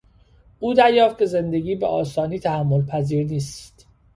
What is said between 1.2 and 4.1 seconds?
زندگی به آسانی تحمل پذیر نیست.